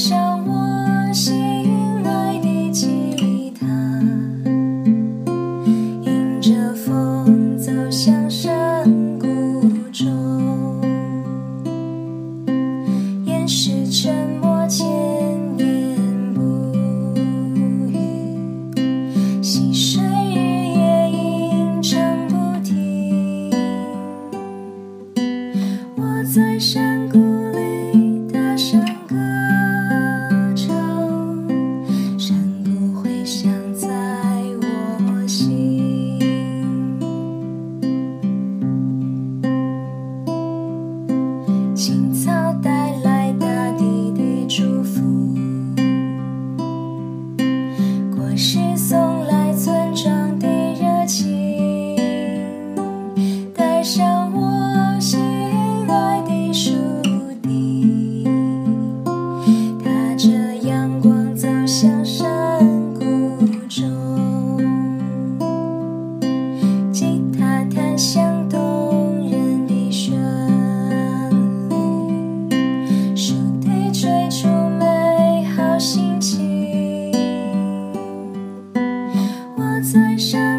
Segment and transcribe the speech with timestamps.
[0.00, 1.36] 上我心
[2.06, 3.66] 爱的吉他
[6.02, 9.26] 迎着风走向山谷
[9.92, 10.80] 中。
[13.26, 14.19] 眼是真
[79.92, 80.49] 在山